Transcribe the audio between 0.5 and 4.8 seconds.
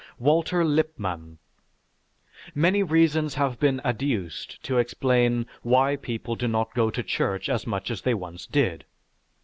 LIPPMANN Many reasons have been adduced to